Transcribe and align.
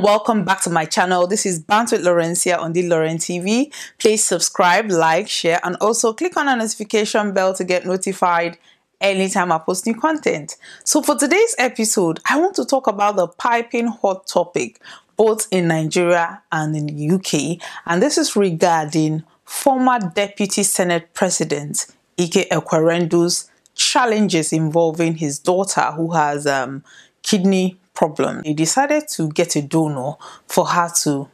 welcome 0.00 0.44
back 0.44 0.62
to 0.62 0.70
my 0.70 0.86
channel. 0.86 1.26
This 1.26 1.44
is 1.44 1.58
Bant 1.58 1.92
with 1.92 2.02
Lawrencia 2.02 2.58
on 2.58 2.72
the 2.72 2.88
Lauren 2.88 3.18
TV. 3.18 3.70
Please 3.98 4.24
subscribe, 4.24 4.90
like, 4.90 5.28
share, 5.28 5.60
and 5.62 5.76
also 5.76 6.14
click 6.14 6.38
on 6.38 6.46
the 6.46 6.54
notification 6.54 7.34
bell 7.34 7.52
to 7.52 7.64
get 7.64 7.84
notified 7.84 8.56
anytime 9.02 9.52
I 9.52 9.58
post 9.58 9.86
new 9.86 9.94
content. 9.94 10.56
So 10.84 11.02
for 11.02 11.16
today's 11.16 11.54
episode, 11.58 12.18
I 12.30 12.40
want 12.40 12.54
to 12.56 12.64
talk 12.64 12.86
about 12.86 13.16
the 13.16 13.28
piping 13.28 13.88
hot 13.88 14.26
topic 14.26 14.80
both 15.16 15.46
in 15.50 15.68
Nigeria 15.68 16.42
and 16.50 16.74
in 16.74 16.86
the 16.86 17.10
UK, 17.10 17.62
and 17.84 18.02
this 18.02 18.16
is 18.16 18.34
regarding 18.36 19.22
former 19.44 19.98
Deputy 19.98 20.62
Senate 20.62 21.12
President 21.12 21.88
Ike 22.18 22.48
Ekweremadu's 22.50 23.50
challenges 23.74 24.50
involving 24.50 25.16
his 25.16 25.38
daughter 25.38 25.92
who 25.92 26.12
has 26.12 26.46
um, 26.46 26.82
kidney 27.22 27.79
problem. 27.94 28.42
He 28.44 28.54
decided 28.54 29.08
to 29.08 29.28
get 29.30 29.56
a 29.56 29.62
donor 29.62 30.14
for 30.46 30.66
her 30.66 30.90
to 31.02 31.28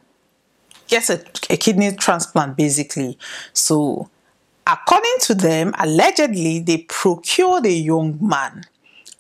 get 0.89 1.11
a, 1.11 1.25
a 1.51 1.57
kidney 1.57 1.93
transplant 1.93 2.57
basically. 2.57 3.19
So 3.53 4.09
according 4.67 5.17
to 5.23 5.35
them, 5.35 5.75
allegedly 5.79 6.61
they 6.61 6.79
procured 6.79 7.67
a 7.67 7.73
young 7.73 8.19
man 8.21 8.65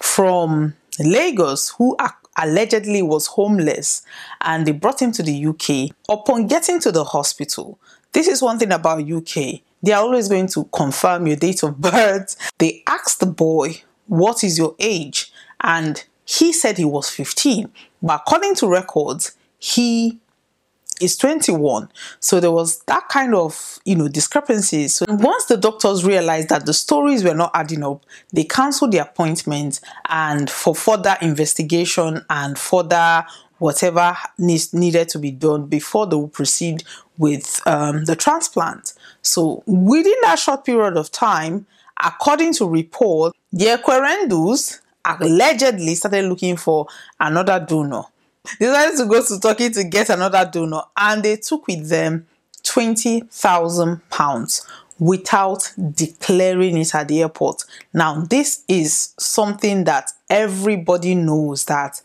from 0.00 0.74
Lagos 0.98 1.70
who 1.70 1.96
allegedly 2.36 3.02
was 3.02 3.26
homeless 3.26 4.02
and 4.42 4.66
they 4.66 4.72
brought 4.72 5.00
him 5.00 5.12
to 5.12 5.22
the 5.22 5.46
UK. 5.46 5.94
Upon 6.08 6.46
getting 6.46 6.80
to 6.80 6.92
the 6.92 7.04
hospital, 7.04 7.78
this 8.12 8.28
is 8.28 8.42
one 8.42 8.58
thing 8.58 8.72
about 8.72 9.10
UK. 9.10 9.60
They 9.82 9.92
are 9.92 10.02
always 10.02 10.28
going 10.28 10.48
to 10.48 10.64
confirm 10.72 11.26
your 11.26 11.36
date 11.36 11.62
of 11.62 11.80
birth. 11.80 12.36
They 12.58 12.82
asked 12.86 13.20
the 13.20 13.26
boy, 13.26 13.82
What 14.06 14.42
is 14.42 14.58
your 14.58 14.74
age? 14.78 15.32
And 15.60 16.02
he 16.26 16.52
said 16.52 16.76
he 16.76 16.84
was 16.84 17.08
15. 17.08 17.72
But 18.02 18.20
according 18.26 18.56
to 18.56 18.68
records, 18.68 19.32
he 19.58 20.18
is 21.00 21.16
21. 21.16 21.88
So 22.20 22.40
there 22.40 22.50
was 22.50 22.80
that 22.80 23.08
kind 23.08 23.34
of, 23.34 23.78
you 23.84 23.94
know, 23.94 24.08
discrepancies. 24.08 24.96
So 24.96 25.06
once 25.08 25.44
the 25.46 25.56
doctors 25.56 26.04
realized 26.04 26.48
that 26.48 26.66
the 26.66 26.74
stories 26.74 27.22
were 27.22 27.34
not 27.34 27.52
adding 27.54 27.84
up, 27.84 28.04
they 28.32 28.44
canceled 28.44 28.92
the 28.92 28.98
appointment 28.98 29.80
and 30.08 30.50
for 30.50 30.74
further 30.74 31.16
investigation 31.22 32.24
and 32.28 32.58
further 32.58 33.24
whatever 33.58 34.16
needs 34.38 34.74
needed 34.74 35.08
to 35.10 35.18
be 35.18 35.30
done 35.30 35.66
before 35.66 36.06
they 36.06 36.16
will 36.16 36.28
proceed 36.28 36.82
with 37.18 37.60
um, 37.66 38.04
the 38.04 38.16
transplant. 38.16 38.92
So 39.22 39.62
within 39.66 40.14
that 40.22 40.38
short 40.38 40.64
period 40.64 40.96
of 40.96 41.10
time, 41.10 41.66
according 42.02 42.52
to 42.54 42.68
report, 42.68 43.34
the 43.52 43.66
Ekweremadus 43.66 44.80
allegedly 45.06 45.94
started 45.94 46.24
looking 46.24 46.56
for 46.56 46.86
another 47.20 47.64
donor 47.66 48.02
decided 48.58 48.96
to 48.98 49.06
go 49.06 49.24
to 49.24 49.40
Turkey 49.40 49.70
to 49.70 49.84
get 49.84 50.10
another 50.10 50.48
donor, 50.50 50.82
and 50.96 51.22
they 51.22 51.36
took 51.36 51.66
with 51.66 51.88
them 51.88 52.26
twenty 52.62 53.20
thousand 53.20 54.08
pounds 54.10 54.66
without 54.98 55.72
declaring 55.92 56.78
it 56.78 56.94
at 56.94 57.08
the 57.08 57.20
airport. 57.20 57.64
Now, 57.92 58.22
this 58.22 58.64
is 58.66 59.14
something 59.18 59.84
that 59.84 60.10
everybody 60.30 61.14
knows 61.14 61.66
that 61.66 62.00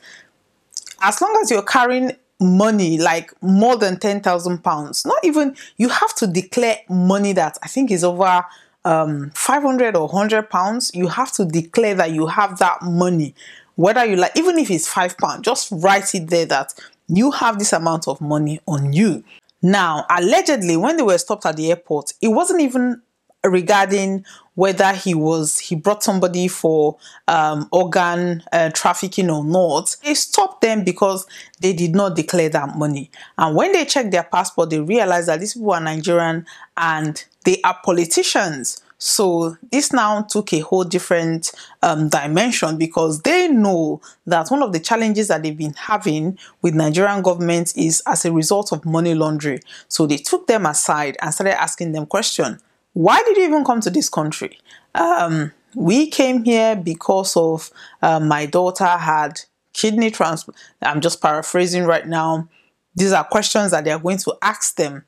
as 1.01 1.21
long 1.21 1.37
as 1.41 1.49
you're 1.49 1.63
carrying 1.63 2.11
money 2.41 2.97
like 2.97 3.31
more 3.41 3.77
than 3.77 3.97
10,000 3.97 4.61
pounds, 4.63 5.05
not 5.05 5.23
even 5.23 5.55
you 5.77 5.87
have 5.87 6.13
to 6.15 6.27
declare 6.27 6.79
money 6.89 7.31
that 7.31 7.57
I 7.63 7.67
think 7.67 7.91
is 7.91 8.03
over 8.03 8.43
um 8.83 9.31
500 9.35 9.95
or 9.95 10.07
100 10.07 10.49
pounds, 10.49 10.91
you 10.93 11.07
have 11.07 11.31
to 11.33 11.45
declare 11.45 11.95
that 11.95 12.11
you 12.11 12.27
have 12.27 12.57
that 12.59 12.81
money 12.81 13.35
whether 13.75 14.05
you 14.05 14.15
like, 14.15 14.37
even 14.37 14.59
if 14.59 14.69
it's 14.69 14.87
five 14.87 15.17
pounds, 15.17 15.41
just 15.41 15.71
write 15.71 16.13
it 16.13 16.29
there 16.29 16.45
that 16.45 16.73
you 17.07 17.31
have 17.31 17.59
this 17.59 17.73
amount 17.73 18.07
of 18.07 18.21
money 18.21 18.59
on 18.67 18.93
you. 18.93 19.23
Now, 19.61 20.05
allegedly, 20.09 20.77
when 20.77 20.97
they 20.97 21.03
were 21.03 21.17
stopped 21.17 21.45
at 21.45 21.57
the 21.57 21.69
airport, 21.69 22.13
it 22.21 22.29
wasn't 22.29 22.61
even 22.61 23.01
regarding 23.43 24.23
whether 24.53 24.93
he 24.93 25.15
was 25.15 25.57
he 25.57 25.75
brought 25.75 26.03
somebody 26.03 26.47
for 26.47 26.97
um, 27.27 27.67
organ 27.71 28.43
uh, 28.51 28.69
trafficking 28.69 29.29
or 29.29 29.43
not. 29.43 29.95
They 30.03 30.13
stopped 30.13 30.61
them 30.61 30.83
because 30.83 31.25
they 31.59 31.73
did 31.73 31.95
not 31.95 32.15
declare 32.15 32.49
that 32.49 32.77
money. 32.77 33.09
And 33.37 33.55
when 33.55 33.71
they 33.71 33.85
checked 33.85 34.11
their 34.11 34.23
passport, 34.23 34.69
they 34.69 34.79
realized 34.79 35.27
that 35.27 35.39
these 35.39 35.53
people 35.55 35.73
are 35.73 35.81
Nigerian 35.81 36.45
and 36.77 37.23
they 37.45 37.59
are 37.63 37.77
politicians. 37.83 38.81
So 38.97 39.57
this 39.71 39.91
now 39.91 40.21
took 40.21 40.53
a 40.53 40.59
whole 40.59 40.83
different 40.83 41.51
um, 41.81 42.09
dimension 42.09 42.77
because 42.77 43.21
they 43.23 43.47
know 43.47 43.99
that 44.27 44.49
one 44.49 44.61
of 44.61 44.73
the 44.73 44.79
challenges 44.79 45.27
that 45.29 45.41
they've 45.41 45.57
been 45.57 45.73
having 45.73 46.37
with 46.61 46.75
Nigerian 46.75 47.23
government 47.23 47.75
is 47.75 48.03
as 48.05 48.25
a 48.25 48.31
result 48.31 48.71
of 48.71 48.85
money 48.85 49.15
laundering. 49.15 49.61
So 49.87 50.05
they 50.05 50.17
took 50.17 50.45
them 50.45 50.67
aside 50.67 51.17
and 51.19 51.33
started 51.33 51.59
asking 51.59 51.93
them 51.93 52.05
question: 52.05 52.59
Why 52.93 53.23
did 53.23 53.37
you 53.37 53.45
even 53.45 53.65
come 53.65 53.81
to 53.81 53.89
this 53.89 54.07
country? 54.07 54.59
Um, 54.93 55.51
we 55.75 56.07
came 56.07 56.43
here 56.43 56.75
because 56.75 57.35
of 57.35 57.71
uh, 58.03 58.19
my 58.19 58.45
daughter 58.45 58.85
had 58.85 59.41
kidney 59.73 60.11
transplant. 60.11 60.57
I'm 60.81 61.01
just 61.01 61.21
paraphrasing 61.21 61.85
right 61.85 62.05
now. 62.07 62.49
These 62.95 63.13
are 63.13 63.23
questions 63.23 63.71
that 63.71 63.85
they 63.85 63.91
are 63.91 63.99
going 63.99 64.17
to 64.19 64.35
ask 64.41 64.75
them. 64.75 65.05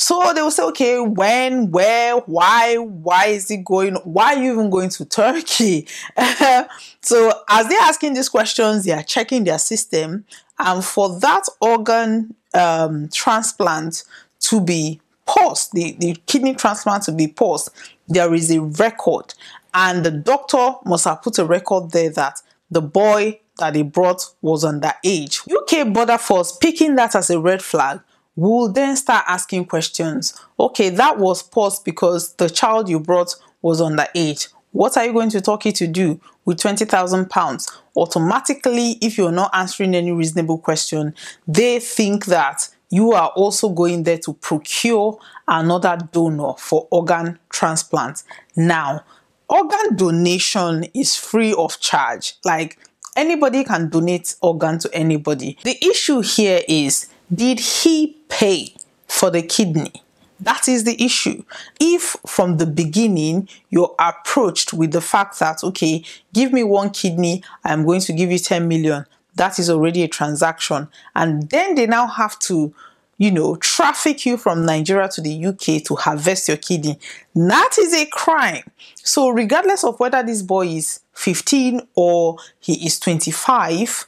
So 0.00 0.32
they 0.34 0.40
will 0.40 0.50
say, 0.50 0.62
okay, 0.62 0.98
when, 0.98 1.70
where, 1.70 2.16
why, 2.20 2.78
why 2.78 3.26
is 3.26 3.50
it 3.50 3.66
going? 3.66 3.96
Why 3.96 4.34
are 4.34 4.42
you 4.42 4.52
even 4.52 4.70
going 4.70 4.88
to 4.88 5.04
Turkey? 5.04 5.86
so 7.02 7.32
as 7.50 7.68
they're 7.68 7.82
asking 7.82 8.14
these 8.14 8.30
questions, 8.30 8.86
they 8.86 8.92
are 8.92 9.02
checking 9.02 9.44
their 9.44 9.58
system, 9.58 10.24
and 10.58 10.82
for 10.82 11.20
that 11.20 11.44
organ 11.60 12.34
um, 12.54 13.10
transplant 13.12 14.04
to 14.40 14.62
be 14.62 15.02
paused, 15.26 15.74
the, 15.74 15.94
the 16.00 16.16
kidney 16.24 16.54
transplant 16.54 17.02
to 17.02 17.12
be 17.12 17.28
paused, 17.28 17.68
there 18.08 18.32
is 18.32 18.50
a 18.50 18.62
record, 18.62 19.34
and 19.74 20.02
the 20.02 20.10
doctor 20.10 20.76
must 20.86 21.04
have 21.04 21.20
put 21.20 21.38
a 21.38 21.44
record 21.44 21.90
there 21.90 22.08
that 22.08 22.40
the 22.70 22.80
boy 22.80 23.38
that 23.58 23.74
he 23.74 23.82
brought 23.82 24.24
was 24.40 24.64
underage. 24.64 25.46
UK 25.52 25.92
Border 25.92 26.16
Force 26.16 26.56
picking 26.56 26.94
that 26.94 27.14
as 27.14 27.28
a 27.28 27.38
red 27.38 27.60
flag 27.60 28.00
we'll 28.36 28.72
then 28.72 28.96
start 28.96 29.24
asking 29.28 29.66
questions. 29.66 30.34
Okay, 30.58 30.90
that 30.90 31.18
was 31.18 31.42
paused 31.42 31.84
because 31.84 32.34
the 32.34 32.48
child 32.48 32.88
you 32.88 33.00
brought 33.00 33.34
was 33.62 33.80
underage. 33.80 34.48
What 34.72 34.96
are 34.96 35.04
you 35.04 35.12
going 35.12 35.30
to 35.30 35.40
Turkey 35.40 35.72
to 35.72 35.86
do 35.86 36.20
with 36.44 36.58
20,000 36.58 37.28
pounds? 37.28 37.70
Automatically, 37.96 38.98
if 39.00 39.18
you're 39.18 39.32
not 39.32 39.50
answering 39.52 39.94
any 39.94 40.12
reasonable 40.12 40.58
question, 40.58 41.14
they 41.48 41.80
think 41.80 42.26
that 42.26 42.68
you 42.88 43.12
are 43.12 43.28
also 43.30 43.68
going 43.68 44.04
there 44.04 44.18
to 44.18 44.34
procure 44.34 45.18
another 45.48 45.98
donor 46.12 46.54
for 46.58 46.86
organ 46.90 47.38
transplant. 47.48 48.22
Now, 48.56 49.04
organ 49.48 49.96
donation 49.96 50.84
is 50.94 51.16
free 51.16 51.52
of 51.54 51.80
charge. 51.80 52.34
Like 52.44 52.78
anybody 53.16 53.64
can 53.64 53.88
donate 53.88 54.36
organ 54.40 54.78
to 54.80 54.94
anybody. 54.94 55.58
The 55.64 55.76
issue 55.84 56.20
here 56.20 56.62
is 56.68 57.08
did 57.32 57.60
he 57.60 58.19
pay 58.30 58.74
for 59.06 59.30
the 59.30 59.42
kidney? 59.42 59.92
That 60.40 60.68
is 60.68 60.84
the 60.84 61.02
issue. 61.02 61.44
If 61.78 62.16
from 62.26 62.56
the 62.56 62.66
beginning 62.66 63.48
you're 63.68 63.94
approached 63.98 64.72
with 64.72 64.92
the 64.92 65.02
fact 65.02 65.38
that, 65.40 65.62
okay, 65.62 66.02
give 66.32 66.52
me 66.52 66.62
one 66.64 66.90
kidney, 66.90 67.44
I'm 67.64 67.84
going 67.84 68.00
to 68.00 68.12
give 68.12 68.30
you 68.32 68.38
10 68.38 68.66
million, 68.66 69.04
that 69.36 69.58
is 69.58 69.68
already 69.68 70.02
a 70.02 70.08
transaction. 70.08 70.88
And 71.14 71.48
then 71.50 71.74
they 71.74 71.86
now 71.86 72.06
have 72.06 72.38
to, 72.40 72.74
you 73.18 73.30
know, 73.30 73.56
traffic 73.56 74.24
you 74.24 74.38
from 74.38 74.64
Nigeria 74.64 75.08
to 75.10 75.20
the 75.20 75.46
UK 75.46 75.84
to 75.84 75.94
harvest 75.94 76.48
your 76.48 76.56
kidney. 76.56 76.98
That 77.34 77.76
is 77.78 77.94
a 77.94 78.06
crime. 78.06 78.64
So, 78.94 79.28
regardless 79.28 79.84
of 79.84 80.00
whether 80.00 80.22
this 80.22 80.40
boy 80.40 80.68
is 80.68 81.00
15 81.14 81.82
or 81.94 82.38
he 82.60 82.86
is 82.86 82.98
25, 82.98 84.06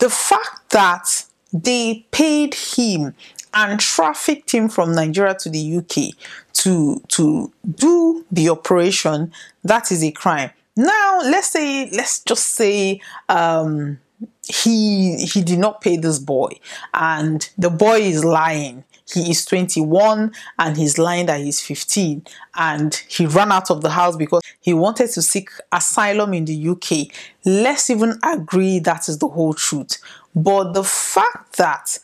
the 0.00 0.10
fact 0.10 0.70
that 0.70 1.24
they 1.52 2.04
paid 2.10 2.54
him 2.54 3.14
and 3.54 3.78
trafficked 3.80 4.50
him 4.50 4.68
from 4.68 4.94
Nigeria 4.94 5.34
to 5.34 5.48
the 5.48 5.76
UK 5.76 6.14
to 6.54 7.00
to 7.08 7.52
do 7.74 8.24
the 8.30 8.48
operation, 8.48 9.32
that 9.62 9.92
is 9.92 10.02
a 10.02 10.10
crime. 10.10 10.50
Now, 10.76 11.20
let's 11.22 11.50
say, 11.50 11.88
let's 11.90 12.20
just 12.24 12.46
say 12.48 13.00
um, 13.28 13.98
he 14.46 15.24
he 15.24 15.42
did 15.42 15.58
not 15.58 15.80
pay 15.80 15.96
this 15.96 16.18
boy, 16.18 16.50
and 16.92 17.48
the 17.56 17.70
boy 17.70 18.00
is 18.00 18.24
lying. 18.24 18.84
He 19.12 19.30
is 19.30 19.44
21 19.44 20.32
and 20.58 20.76
he's 20.78 20.96
lying 20.96 21.26
that 21.26 21.40
he's 21.40 21.60
15 21.60 22.24
and 22.54 22.94
he 23.06 23.26
ran 23.26 23.52
out 23.52 23.70
of 23.70 23.82
the 23.82 23.90
house 23.90 24.16
because 24.16 24.40
he 24.62 24.72
wanted 24.72 25.10
to 25.10 25.20
seek 25.20 25.50
asylum 25.70 26.32
in 26.32 26.46
the 26.46 26.68
UK. 26.70 27.14
Let's 27.44 27.90
even 27.90 28.18
agree 28.22 28.78
that 28.78 29.08
is 29.10 29.18
the 29.18 29.28
whole 29.28 29.52
truth. 29.52 29.98
But 30.34 30.72
the 30.72 30.84
fact 30.84 31.56
that 31.58 31.98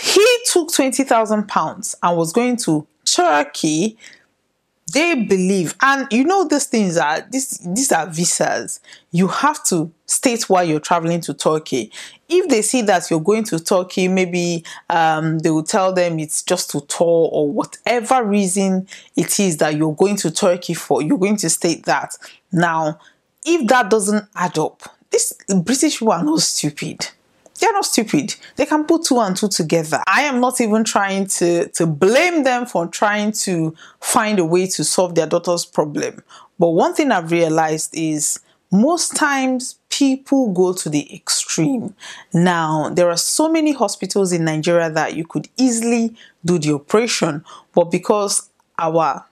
he 0.00 0.38
took 0.50 0.72
20,000 0.72 1.48
pounds 1.48 1.94
and 2.02 2.16
was 2.16 2.32
going 2.32 2.56
to 2.58 2.86
Turkey, 3.04 3.98
they 4.92 5.14
believe 5.14 5.74
and 5.82 6.06
you 6.10 6.24
know 6.24 6.46
these 6.46 6.66
things 6.66 6.96
are 6.96 7.20
this 7.30 7.58
these 7.58 7.92
are 7.92 8.06
visas. 8.06 8.80
You 9.12 9.28
have 9.28 9.62
to 9.66 9.90
state 10.06 10.48
why 10.48 10.64
you're 10.64 10.80
traveling 10.80 11.20
to 11.22 11.34
turkey. 11.34 11.92
If 12.28 12.48
they 12.48 12.62
see 12.62 12.82
that 12.82 13.10
you're 13.10 13.20
going 13.20 13.44
to 13.44 13.60
turkey 13.60 14.08
maybe 14.08 14.64
um, 14.88 15.38
they 15.40 15.50
will 15.50 15.62
tell 15.62 15.92
them 15.92 16.18
it's 16.18 16.42
just 16.42 16.70
to 16.70 16.80
tour 16.82 17.28
or 17.32 17.48
whatever 17.50 18.24
reason 18.24 18.88
it 19.16 19.38
is 19.38 19.58
that 19.58 19.76
you're 19.76 19.94
going 19.94 20.16
to 20.16 20.30
turkey 20.30 20.74
for 20.74 21.02
you're 21.02 21.18
going 21.18 21.36
to 21.36 21.50
state 21.50 21.84
that. 21.84 22.16
Now 22.52 22.98
if 23.44 23.66
that 23.68 23.90
doesn't 23.90 24.24
add 24.34 24.58
up 24.58 24.82
this 25.10 25.32
british 25.62 25.98
people 25.98 26.12
are 26.12 26.22
not 26.24 26.40
stupid 26.40 27.08
they're 27.60 27.72
not 27.72 27.84
stupid. 27.84 28.34
They 28.56 28.66
can 28.66 28.84
put 28.84 29.04
two 29.04 29.20
and 29.20 29.36
two 29.36 29.48
together. 29.48 30.02
I 30.06 30.22
am 30.22 30.40
not 30.40 30.60
even 30.60 30.84
trying 30.84 31.26
to, 31.28 31.68
to 31.68 31.86
blame 31.86 32.42
them 32.44 32.66
for 32.66 32.86
trying 32.86 33.32
to 33.32 33.74
find 34.00 34.38
a 34.38 34.44
way 34.44 34.66
to 34.68 34.84
solve 34.84 35.14
their 35.14 35.26
daughter's 35.26 35.64
problem. 35.64 36.22
But 36.58 36.70
one 36.70 36.94
thing 36.94 37.12
I've 37.12 37.30
realized 37.30 37.90
is 37.94 38.40
most 38.72 39.16
times 39.16 39.78
people 39.88 40.52
go 40.52 40.72
to 40.72 40.88
the 40.88 41.12
extreme. 41.14 41.94
Now, 42.32 42.88
there 42.90 43.10
are 43.10 43.16
so 43.16 43.48
many 43.48 43.72
hospitals 43.72 44.32
in 44.32 44.44
Nigeria 44.44 44.90
that 44.90 45.14
you 45.14 45.26
could 45.26 45.48
easily 45.56 46.14
do 46.44 46.58
the 46.58 46.74
operation, 46.74 47.44
but 47.74 47.90
because 47.90 48.48
our 48.78 49.26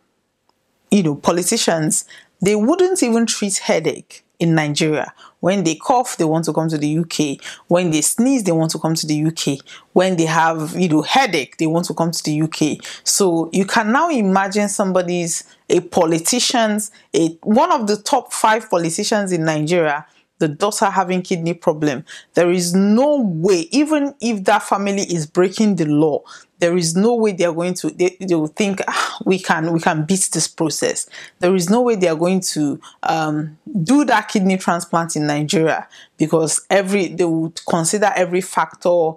you 0.91 1.03
know 1.03 1.15
politicians 1.15 2.05
they 2.41 2.57
wouldn't 2.57 3.03
even 3.03 3.27
treat 3.27 3.59
headache 3.59 4.25
in 4.39 4.55
Nigeria. 4.55 5.13
When 5.41 5.65
they 5.65 5.75
cough, 5.77 6.17
they 6.17 6.25
want 6.25 6.45
to 6.47 6.53
come 6.53 6.69
to 6.69 6.79
the 6.79 6.99
UK. 6.99 7.45
When 7.69 7.91
they 7.91 8.01
sneeze, 8.01 8.45
they 8.45 8.53
want 8.53 8.71
to 8.73 8.79
come 8.79 8.95
to 8.95 9.07
the 9.07 9.25
UK. 9.25 9.65
When 9.93 10.17
they 10.17 10.27
have, 10.27 10.77
you 10.77 10.89
know, 10.89 11.03
headache, 11.03 11.57
they 11.59 11.67
want 11.67 11.87
to 11.87 11.95
come 11.95 12.11
to 12.11 12.23
the 12.23 12.43
UK. 12.43 12.85
So 13.05 13.51
you 13.53 13.65
can 13.65 13.93
now 13.93 14.11
imagine 14.11 14.69
somebody's 14.69 15.45
a 15.69 15.81
politician's 15.81 16.91
a 17.15 17.29
one 17.43 17.71
of 17.73 17.87
the 17.87 17.97
top 17.97 18.33
five 18.33 18.71
politicians 18.71 19.33
in 19.33 19.45
Nigeria 19.45 20.07
the 20.39 20.49
daughter 20.49 20.87
having 20.87 21.23
kidney 21.23 21.55
problem 21.55 22.05
there 22.35 22.51
is 22.51 22.75
no 22.75 23.21
way 23.21 23.69
even 23.71 24.15
if 24.21 24.45
that 24.45 24.63
family 24.63 25.03
is 25.03 25.27
breaking 25.27 25.77
the 25.77 25.85
law 25.85 26.23
there 26.61 26.77
is 26.77 26.97
no 26.97 27.15
way 27.15 27.33
they 27.33 27.45
are 27.45 27.53
going 27.53 27.75
to 27.75 27.91
they, 27.91 28.17
they 28.21 28.35
will 28.35 28.49
think 28.49 28.81
ah, 28.89 29.19
we 29.25 29.39
can 29.39 29.73
we 29.73 29.81
can 29.81 30.05
beat 30.05 30.29
this 30.33 30.49
process. 30.49 31.09
There 31.39 31.55
is 31.55 31.71
no 31.71 31.81
way 31.83 31.95
they 31.95 32.09
are 32.09 32.17
going 32.17 32.41
to 32.41 32.81
um, 33.05 33.59
do 33.83 34.05
that 34.05 34.29
kidney 34.29 34.57
transplant 34.57 35.17
in 35.17 35.27
nigeria 35.27 35.87
because 36.17 36.65
every 36.71 37.09
they 37.09 37.25
would 37.25 37.61
consider 37.69 38.11
every 38.17 38.41
factor 38.41 39.13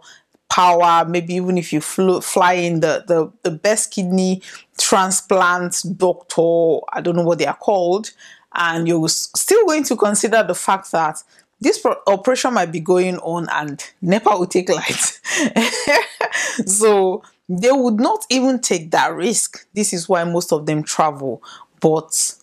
power 0.49 1.05
maybe 1.05 1.33
even 1.35 1.57
if 1.57 1.71
you 1.71 1.79
flew, 1.79 2.19
fly 2.19 2.53
in 2.53 2.81
the, 2.81 3.03
the 3.07 3.31
the 3.43 3.51
best 3.51 3.91
kidney 3.91 4.41
transplant 4.77 5.81
doctor 5.97 6.79
i 6.91 6.99
don't 7.01 7.15
know 7.15 7.23
what 7.23 7.37
they 7.39 7.45
are 7.45 7.55
called 7.55 8.11
and 8.53 8.87
you're 8.87 9.07
still 9.09 9.65
going 9.65 9.83
to 9.83 9.95
consider 9.95 10.43
the 10.43 10.55
fact 10.55 10.91
that 10.91 11.23
this 11.59 11.79
pro- 11.79 11.95
operation 12.07 12.53
might 12.53 12.71
be 12.71 12.79
going 12.79 13.17
on 13.19 13.47
and 13.51 13.83
NEPA 14.01 14.29
will 14.31 14.47
take 14.47 14.69
light. 14.69 15.19
so 16.65 17.21
they 17.47 17.71
would 17.71 17.99
not 17.99 18.25
even 18.29 18.59
take 18.59 18.91
that 18.91 19.13
risk. 19.13 19.67
This 19.73 19.93
is 19.93 20.09
why 20.09 20.23
most 20.23 20.51
of 20.51 20.65
them 20.65 20.83
travel. 20.83 21.41
But 21.79 22.35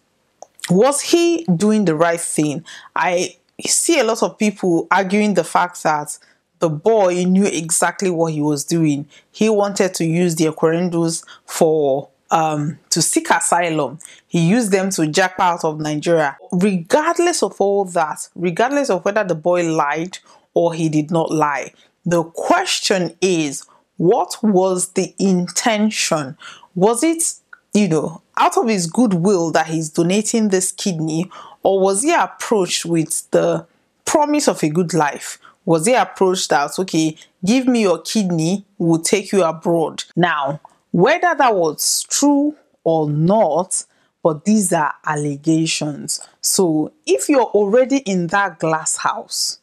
was 0.71 1.01
he 1.01 1.45
doing 1.45 1.85
the 1.85 1.95
right 1.95 2.21
thing? 2.21 2.65
I 2.95 3.37
see 3.67 3.99
a 3.99 4.05
lot 4.05 4.23
of 4.23 4.39
people 4.39 4.87
arguing 4.91 5.35
the 5.35 5.45
fact 5.45 5.83
that 5.83 6.19
the 6.61 6.69
boy 6.69 7.25
knew 7.25 7.45
exactly 7.45 8.11
what 8.11 8.33
he 8.33 8.41
was 8.41 8.65
doing. 8.65 9.07
He 9.31 9.49
wanted 9.49 9.95
to 9.95 10.05
use 10.05 10.37
the 10.37 10.47
Ekweremadus 10.47 11.25
for 11.45 12.09
um, 12.31 12.79
to 12.91 13.03
seek 13.03 13.31
asylum. 13.31 13.99
He 14.27 14.41
used 14.41 14.73
them 14.73 14.91
to 14.91 15.07
jack 15.07 15.35
out 15.39 15.65
of 15.65 15.81
Nigeria. 15.81 16.37
Regardless 16.53 17.43
of 17.43 17.61
all 17.61 17.85
that, 17.87 18.29
regardless 18.35 18.91
of 18.91 19.05
whether 19.05 19.25
the 19.25 19.35
boy 19.35 19.65
lied 19.73 20.19
or 20.55 20.75
he 20.75 20.89
did 20.89 21.11
not 21.11 21.31
lie, 21.31 21.73
the 22.05 22.25
question 22.25 23.17
is 23.21 23.67
what 23.97 24.37
was 24.43 24.93
the 24.93 25.15
intention? 25.19 26.37
Was 26.75 27.03
it, 27.03 27.35
you 27.75 27.89
know, 27.89 28.23
out 28.39 28.57
of 28.57 28.69
his 28.69 28.87
goodwill 28.87 29.51
that 29.53 29.67
he's 29.67 29.91
donating 29.91 30.49
this 30.49 30.73
kidney, 30.73 31.31
or 31.63 31.81
was 31.81 32.03
he 32.03 32.15
approached 32.15 32.87
with 32.87 33.29
the 33.33 33.67
promise 34.05 34.49
of 34.49 34.63
a 34.63 34.69
good 34.69 34.95
life? 34.95 35.39
Was 35.65 35.87
he 35.87 35.95
approached 35.95 36.49
that, 36.51 36.79
okay, 36.79 37.17
give 37.45 37.67
me 37.67 37.83
your 37.83 38.01
kidney, 38.01 38.65
we'll 38.79 39.01
take 39.03 39.33
you 39.33 39.43
abroad? 39.43 40.05
Now, 40.17 40.61
whether 40.91 41.35
that 41.35 41.55
was 41.55 42.05
true 42.09 42.57
or 42.85 43.09
not, 43.09 43.85
but 44.23 44.45
these 44.45 44.73
are 44.73 44.95
allegations. 45.05 46.21
So 46.41 46.93
if 47.07 47.29
you're 47.29 47.43
already 47.43 47.99
in 47.99 48.29
that 48.29 48.59
glass 48.59 48.97
house, 48.97 49.61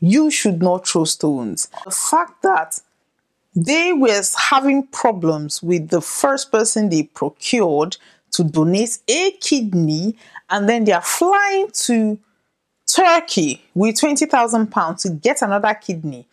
you 0.00 0.30
should 0.30 0.62
not 0.62 0.86
throw 0.86 1.04
stones. 1.04 1.68
The 1.84 1.90
fact 1.90 2.42
that 2.42 2.80
they 3.56 3.92
were 3.92 4.22
having 4.36 4.86
problems 4.86 5.62
with 5.62 5.88
the 5.88 6.00
first 6.00 6.52
person 6.52 6.88
they 6.88 7.02
procured 7.02 7.96
to 8.32 8.44
donate 8.44 8.98
a 9.08 9.32
kidney, 9.32 10.16
and 10.50 10.68
then 10.68 10.84
they 10.84 10.92
are 10.92 11.02
flying 11.02 11.70
to 11.72 12.18
Turkey 12.86 13.64
with 13.74 13.98
20,000 13.98 14.70
pounds 14.70 15.02
to 15.02 15.10
get 15.10 15.42
another 15.42 15.74
kidney. 15.74 16.26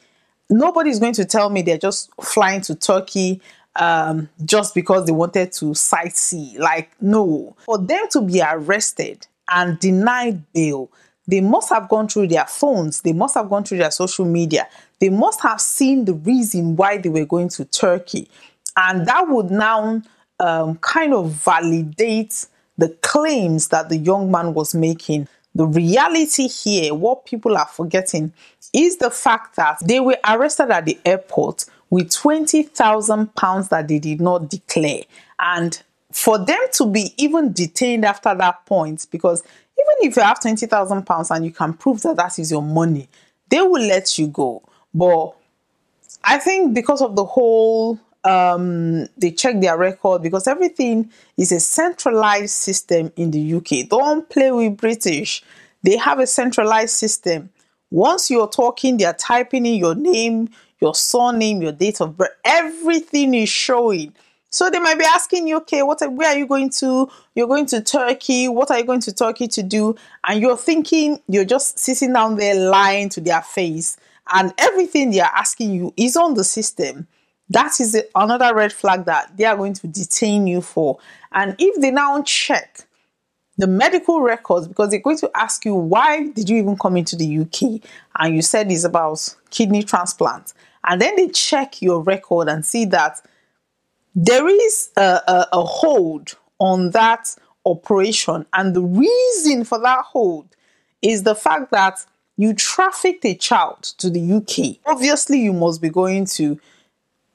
Nobody's 0.50 1.00
going 1.00 1.14
to 1.14 1.26
tell 1.26 1.50
me 1.50 1.62
they're 1.62 1.78
just 1.78 2.12
flying 2.22 2.62
to 2.62 2.76
Turkey 2.76 3.42
um, 3.76 4.30
just 4.44 4.74
because 4.74 5.06
they 5.06 5.12
wanted 5.12 5.52
to 5.54 5.66
sightsee. 5.68 6.58
Like, 6.58 6.92
no. 7.02 7.56
For 7.66 7.78
them 7.78 8.06
to 8.12 8.22
be 8.22 8.42
arrested 8.42 9.28
and 9.50 9.80
denied 9.80 10.52
bail, 10.54 10.90
they 11.28 11.42
must 11.42 11.70
have 11.70 11.90
gone 11.90 12.08
through 12.08 12.28
their 12.28 12.46
phones, 12.46 13.02
they 13.02 13.14
must 13.14 13.36
have 13.36 13.50
gone 13.50 13.64
through 13.64 13.80
their 13.80 13.92
social 13.92 14.26
media, 14.26 14.68
they 15.00 15.10
must 15.10 15.42
have 15.42 15.60
seen 15.60 16.06
the 16.06 16.14
reason 16.14 16.76
why 16.76 16.98
they 16.98 17.10
were 17.10 17.26
going 17.26 17.50
to 17.50 17.66
Turkey. 17.66 18.30
And 18.78 19.08
that 19.08 19.28
would 19.28 19.52
now 19.52 20.02
um, 20.40 20.76
kind 20.78 21.14
of 21.14 21.32
validate 21.32 22.46
the 22.78 22.90
claims 23.02 23.70
that 23.70 23.90
the 23.90 23.98
young 23.98 24.30
man 24.30 24.54
was 24.54 24.76
making. 24.76 25.28
The 25.56 25.66
reality 25.66 26.48
here, 26.48 26.94
what 26.94 27.26
people 27.26 27.58
are 27.58 27.68
forgetting, 27.68 28.34
is 28.74 28.98
the 28.98 29.10
fact 29.10 29.56
that 29.56 29.78
they 29.86 30.02
were 30.02 30.18
arrested 30.28 30.70
at 30.70 30.86
the 30.86 31.00
airport 31.06 31.66
with 31.90 32.12
20,000 32.12 33.36
pounds 33.36 33.70
that 33.70 33.88
they 33.88 34.00
did 34.00 34.22
not 34.22 34.50
declare. 34.50 35.04
And 35.40 35.82
for 36.12 36.38
them 36.38 36.60
to 36.74 36.86
be 36.86 37.14
even 37.18 37.54
detained 37.54 38.06
after 38.06 38.34
that 38.36 38.66
point, 38.66 39.08
because 39.12 39.42
even 39.42 40.10
if 40.10 40.16
you 40.16 40.22
have 40.24 40.42
20,000 40.42 41.06
pounds 41.06 41.32
and 41.32 41.46
you 41.46 41.52
can 41.52 41.74
prove 41.74 42.02
that 42.04 42.16
that 42.18 42.40
is 42.40 42.52
your 42.52 42.62
money, 42.62 43.08
they 43.50 43.62
will 43.62 43.86
let 43.86 44.18
you 44.18 44.28
go. 44.28 44.64
But 44.94 45.36
I 46.24 46.38
think 46.38 46.74
because 46.74 47.02
of 47.02 47.16
the 47.16 47.26
whole, 47.26 48.00
um, 48.24 49.08
they 49.18 49.32
check 49.32 49.60
their 49.62 49.78
record 49.78 50.24
because 50.24 50.48
everything 50.48 51.12
is 51.38 51.52
a 51.52 51.60
centralized 51.60 52.56
system 52.56 53.12
in 53.16 53.32
the 53.32 53.54
UK. 53.56 53.88
Don't 53.90 54.28
play 54.30 54.52
with 54.52 54.78
British. 54.78 55.44
They 55.84 55.98
have 55.98 56.20
a 56.20 56.28
centralized 56.28 56.96
system. 56.96 57.50
Once 57.92 58.32
you're 58.32 58.48
talking, 58.48 58.98
they're 58.98 59.14
typing 59.14 59.66
in 59.66 59.76
your 59.76 59.94
name, 59.94 60.50
your 60.82 60.96
surname, 60.96 61.62
your 61.62 61.72
date 61.72 62.02
of 62.02 62.18
birth, 62.18 62.30
everything 62.44 63.34
is 63.34 63.50
showing. 63.50 64.14
So 64.50 64.70
they 64.70 64.80
might 64.80 64.98
be 64.98 65.04
asking 65.04 65.48
you, 65.48 65.58
okay, 65.58 65.84
what 65.84 66.00
where 66.14 66.30
are 66.30 66.38
you 66.38 66.48
going 66.48 66.70
to? 66.80 67.10
You're 67.36 67.48
going 67.48 67.66
to 67.68 67.82
Turkey. 67.82 68.48
What 68.48 68.72
are 68.72 68.80
you 68.80 68.86
going 68.86 69.02
to 69.02 69.14
Turkey 69.14 69.50
to 69.50 69.62
do? 69.62 69.96
And 70.26 70.40
you're 70.40 70.56
thinking 70.56 71.20
you're 71.28 71.44
just 71.44 71.78
sitting 71.78 72.14
down 72.14 72.38
there 72.38 72.56
lying 72.70 73.10
to 73.10 73.22
their 73.22 73.42
face, 73.42 73.98
and 74.34 74.54
everything 74.58 75.12
they 75.12 75.20
are 75.20 75.32
asking 75.36 75.74
you 75.74 75.94
is 75.98 76.16
on 76.16 76.36
the 76.36 76.46
system. 76.46 77.08
That 77.50 77.80
is 77.80 78.02
another 78.16 78.56
red 78.56 78.72
flag 78.72 79.06
that 79.06 79.36
they 79.36 79.44
are 79.44 79.58
going 79.58 79.74
to 79.74 79.88
detain 79.88 80.48
you 80.48 80.62
for. 80.62 81.00
And 81.34 81.56
if 81.60 81.80
they 81.82 81.92
now 81.92 82.22
check 82.24 82.85
the 83.58 83.68
medical 83.68 84.22
records 84.22 84.68
because 84.68 84.90
they're 84.90 85.00
going 85.00 85.18
to 85.18 85.32
ask 85.36 85.64
you 85.66 85.74
why 85.74 86.28
did 86.30 86.50
you 86.50 86.58
even 86.58 86.78
come 86.78 86.98
into 86.98 87.16
the 87.16 87.40
UK 87.40 87.82
and 88.20 88.36
you 88.36 88.42
said 88.42 88.72
it's 88.72 88.84
about 88.84 89.36
kidney 89.50 89.84
transplant. 89.84 90.54
And 90.88 91.02
then 91.02 91.16
they 91.16 91.30
check 91.30 91.82
your 91.82 92.02
record 92.02 92.48
and 92.48 92.66
see 92.66 92.86
that 92.86 93.22
there 94.14 94.48
is 94.48 94.90
a, 94.98 95.22
a, 95.28 95.48
a 95.54 95.64
hold 95.64 96.36
on 96.60 96.92
that 96.92 97.36
operation. 97.66 98.46
And 98.54 98.76
the 98.76 98.84
reason 98.84 99.64
for 99.64 99.80
that 99.80 100.04
hold 100.06 100.48
is 101.02 101.24
the 101.24 101.36
fact 101.36 101.72
that 101.72 102.06
you 102.38 102.54
trafficked 102.54 103.26
a 103.26 103.36
child 103.36 103.84
to 103.84 104.10
the 104.10 104.34
UK 104.34 104.78
obviously 104.86 105.40
you 105.40 105.54
must 105.54 105.82
be 105.82 105.90
going 105.90 106.26
to 106.26 106.60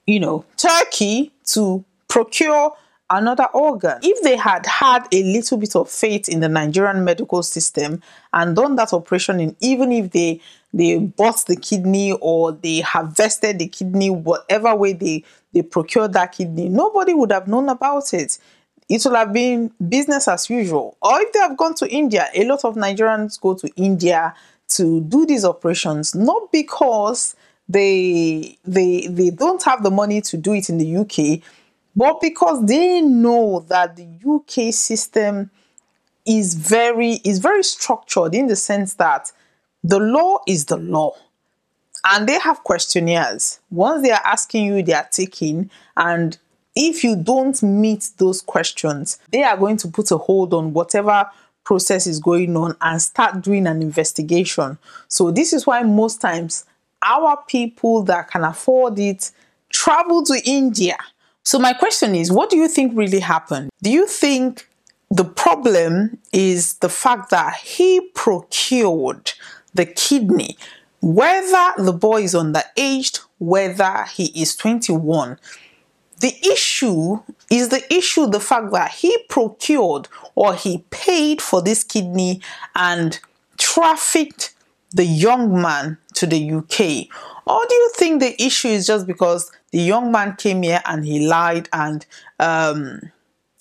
you 0.05 0.19
know 0.19 0.45
Turkey 0.57 1.31
to 1.45 1.83
procure 2.07 2.73
another 3.11 3.45
organ. 3.53 3.99
If 4.01 4.23
they 4.23 4.35
had 4.35 4.65
had 4.65 5.07
a 5.11 5.23
little 5.23 5.57
bit 5.57 5.75
of 5.75 5.89
faith 5.89 6.27
in 6.29 6.39
the 6.39 6.49
Nigerian 6.49 7.03
medical 7.03 7.43
system 7.43 8.01
and 8.33 8.55
done 8.55 8.75
that 8.77 8.93
operation, 8.93 9.39
in 9.39 9.55
even 9.59 9.91
if 9.91 10.11
they 10.11 10.41
they 10.73 10.97
bought 10.97 11.45
the 11.47 11.57
kidney 11.57 12.13
or 12.13 12.53
they 12.53 12.79
harvested 12.79 13.59
the 13.59 13.67
kidney, 13.67 14.09
whatever 14.09 14.73
way 14.75 14.93
they 14.93 15.23
they 15.53 15.61
procured 15.61 16.13
that 16.13 16.31
kidney, 16.31 16.69
nobody 16.69 17.13
would 17.13 17.31
have 17.31 17.47
known 17.47 17.69
about 17.69 18.13
it. 18.13 18.37
it 18.91 19.01
would 19.05 19.15
have 19.15 19.31
been 19.31 19.71
business 19.87 20.27
as 20.27 20.49
usual. 20.49 20.97
Or 21.01 21.21
if 21.21 21.31
they 21.31 21.39
have 21.39 21.55
gone 21.55 21.75
to 21.75 21.89
India, 21.89 22.27
a 22.33 22.43
lot 22.45 22.65
of 22.65 22.75
Nigerians 22.75 23.39
go 23.39 23.53
to 23.55 23.69
India 23.77 24.33
to 24.69 25.01
do 25.01 25.25
these 25.25 25.45
operations, 25.45 26.13
not 26.13 26.51
because 26.51 27.35
they 27.69 28.57
they 28.65 29.07
they 29.07 29.29
don't 29.29 29.63
have 29.63 29.83
the 29.83 29.91
money 29.91 30.19
to 30.21 30.37
do 30.37 30.53
it 30.53 30.69
in 30.69 30.77
the 30.77 30.97
UK, 30.97 31.41
but 31.95 32.21
because 32.21 32.65
they 32.65 33.01
know 33.01 33.65
that 33.67 33.95
the 33.95 34.07
UK 34.25 34.73
system 34.73 35.51
is 36.25 36.53
very 36.53 37.13
is 37.23 37.39
very 37.39 37.63
structured 37.63 38.35
in 38.35 38.47
the 38.47 38.55
sense 38.55 38.93
that 38.95 39.31
the 39.83 39.99
law 39.99 40.39
is 40.47 40.65
the 40.65 40.77
law. 40.77 41.11
And 42.03 42.27
they 42.27 42.39
have 42.39 42.63
questionnaires. 42.63 43.59
Once 43.69 44.03
they 44.03 44.11
are 44.11 44.21
asking 44.23 44.65
you 44.65 44.83
they 44.83 44.93
are 44.93 45.07
taking. 45.11 45.69
And 45.97 46.37
if 46.75 47.03
you 47.03 47.15
don't 47.15 47.61
meet 47.63 48.09
those 48.17 48.41
questions 48.41 49.19
they 49.31 49.43
are 49.43 49.57
going 49.57 49.77
to 49.77 49.87
put 49.87 50.11
a 50.11 50.17
hold 50.17 50.53
on 50.53 50.73
whatever 50.73 51.29
process 51.63 52.07
is 52.07 52.19
going 52.19 52.55
on 52.57 52.75
and 52.81 53.01
start 53.01 53.41
doing 53.41 53.67
an 53.67 53.81
investigation. 53.81 54.77
So 55.07 55.31
this 55.31 55.53
is 55.53 55.67
why 55.67 55.83
most 55.83 56.21
times 56.21 56.65
our 57.03 57.43
people 57.47 58.03
that 58.03 58.29
can 58.29 58.43
afford 58.43 58.99
it 58.99 59.31
travel 59.69 60.23
to 60.23 60.39
india 60.45 60.97
so 61.43 61.59
my 61.59 61.73
question 61.73 62.15
is 62.15 62.31
what 62.31 62.49
do 62.49 62.57
you 62.57 62.67
think 62.67 62.91
really 62.95 63.19
happened 63.19 63.69
do 63.81 63.89
you 63.89 64.07
think 64.07 64.67
the 65.11 65.25
problem 65.25 66.17
is 66.31 66.75
the 66.75 66.87
fact 66.87 67.31
that 67.31 67.55
he 67.55 67.99
procured 68.15 69.33
the 69.73 69.85
kidney, 69.85 70.57
whether 71.01 71.73
the 71.77 71.91
boy 71.91 72.23
is 72.23 72.33
underaged, 72.33 73.19
whether 73.37 74.05
he 74.05 74.41
is 74.41 74.55
21. 74.55 75.37
The 76.21 76.33
issue 76.49 77.19
is 77.49 77.69
the 77.69 77.83
issue 77.93 78.27
the 78.27 78.39
fact 78.39 78.71
that 78.71 78.91
he 78.91 79.17
procured 79.27 80.07
or 80.35 80.53
he 80.53 80.85
paid 80.91 81.41
for 81.41 81.61
this 81.61 81.83
kidney 81.83 82.39
and 82.73 83.19
trafficked 83.57 84.53
the 84.91 85.05
young 85.05 85.61
man 85.61 85.97
to 86.13 86.25
the 86.25 86.53
UK? 86.53 87.09
Or 87.45 87.59
do 87.67 87.75
you 87.75 87.91
think 87.95 88.21
the 88.21 88.41
issue 88.41 88.69
is 88.69 88.87
just 88.87 89.07
because 89.07 89.51
the 89.71 89.79
young 89.79 90.11
man 90.11 90.35
came 90.35 90.61
here 90.61 90.81
and 90.85 91.05
he 91.05 91.27
lied 91.27 91.69
and 91.73 92.05
um, 92.39 93.11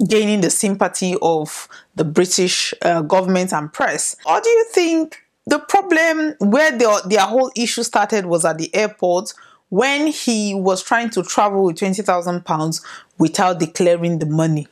gaining 0.06 0.40
the 0.40 0.50
sympathy 0.50 1.16
of 1.22 1.68
the 1.94 2.04
British 2.04 2.74
uh, 2.82 3.02
government 3.02 3.52
and 3.52 3.72
press? 3.72 4.16
Or 4.26 4.40
do 4.40 4.48
you 4.48 4.66
think 4.72 5.24
the 5.46 5.58
problem 5.58 6.34
where 6.38 6.70
the, 6.76 7.02
their 7.06 7.26
whole 7.26 7.50
issue 7.56 7.82
started 7.82 8.26
was 8.26 8.44
at 8.44 8.58
the 8.58 8.74
airport 8.74 9.32
when 9.70 10.08
he 10.08 10.54
was 10.54 10.82
trying 10.82 11.10
to 11.10 11.22
travel 11.22 11.64
with 11.64 11.78
20,000 11.78 12.44
pounds 12.44 12.84
without 13.18 13.58
declaring 13.58 14.18
the 14.18 14.26
money? 14.26 14.68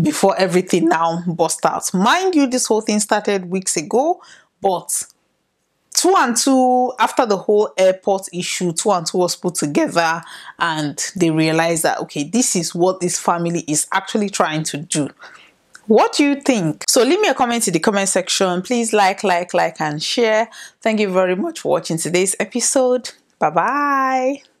Before 0.00 0.36
everything 0.36 0.88
now 0.88 1.22
bust 1.24 1.64
out. 1.64 1.94
Mind 1.94 2.34
you, 2.34 2.48
this 2.48 2.66
whole 2.66 2.80
thing 2.80 2.98
started 2.98 3.48
weeks 3.48 3.76
ago, 3.76 4.20
but 4.60 5.04
two 5.94 6.14
and 6.18 6.36
two 6.36 6.92
after 6.98 7.24
the 7.24 7.36
whole 7.36 7.72
airport 7.78 8.28
issue 8.32 8.72
two 8.72 8.90
and 8.90 9.06
two 9.06 9.18
was 9.18 9.36
put 9.36 9.54
together 9.54 10.22
and 10.58 11.12
they 11.16 11.30
realized 11.30 11.84
that 11.84 11.98
okay 12.00 12.24
this 12.24 12.56
is 12.56 12.74
what 12.74 13.00
this 13.00 13.18
family 13.18 13.64
is 13.66 13.86
actually 13.92 14.28
trying 14.28 14.62
to 14.64 14.78
do. 14.78 15.08
What 15.86 16.14
do 16.14 16.24
you 16.24 16.40
think? 16.40 16.84
So 16.88 17.02
leave 17.02 17.20
me 17.20 17.28
a 17.28 17.34
comment 17.34 17.68
in 17.68 17.74
the 17.74 17.80
comment 17.80 18.08
section. 18.08 18.62
Please 18.62 18.92
like 18.92 19.22
like 19.22 19.52
like 19.52 19.80
and 19.80 20.02
share. 20.02 20.48
Thank 20.80 21.00
you 21.00 21.10
very 21.10 21.36
much 21.36 21.60
for 21.60 21.72
watching 21.72 21.98
today's 21.98 22.34
episode. 22.40 23.10
Bye 23.38 23.50
bye 23.50 24.53